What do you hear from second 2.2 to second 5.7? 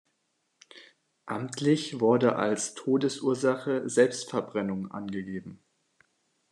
als Todesursache Selbstverbrennung angegeben.